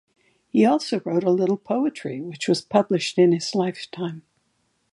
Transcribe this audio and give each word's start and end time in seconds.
He 0.49 0.65
also 0.65 0.99
wrote 1.05 1.23
a 1.23 1.29
little 1.29 1.57
poetry 1.57 2.21
which 2.21 2.47
was 2.47 2.59
published 2.63 3.19
in 3.19 3.33
his 3.33 3.53
lifetime. 3.53 4.23